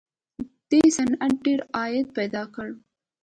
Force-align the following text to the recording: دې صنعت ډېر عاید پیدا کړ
دې 0.69 0.81
صنعت 0.97 1.33
ډېر 1.45 1.59
عاید 1.75 2.07
پیدا 2.17 2.43
کړ 2.55 2.67